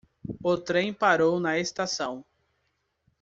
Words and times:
O 0.43 0.57
trem 0.57 0.91
parou 0.91 1.39
na 1.39 1.59
estação. 1.59 2.25